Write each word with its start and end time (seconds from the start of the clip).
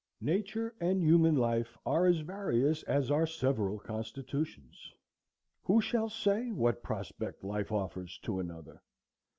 Nature 0.21 0.73
and 0.79 0.99
human 1.03 1.35
life 1.35 1.77
are 1.85 2.07
as 2.07 2.21
various 2.21 2.81
as 2.85 3.11
our 3.11 3.27
several 3.27 3.77
constitutions. 3.77 4.91
Who 5.65 5.79
shall 5.79 6.09
say 6.09 6.49
what 6.49 6.81
prospect 6.81 7.43
life 7.43 7.71
offers 7.71 8.17
to 8.23 8.39
another? 8.39 8.81